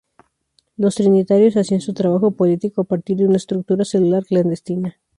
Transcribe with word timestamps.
Los 0.77 0.95
trinitarios 0.95 1.57
hacían 1.57 1.79
su 1.79 1.93
trabajo 1.93 2.31
político 2.31 2.81
a 2.81 2.85
partir 2.85 3.17
de 3.17 3.27
una 3.27 3.37
estructura 3.37 3.85
celular 3.85 4.25
clandestina. 4.25 4.99